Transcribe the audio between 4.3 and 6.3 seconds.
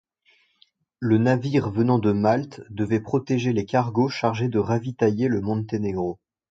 de ravitailler le Monténégro.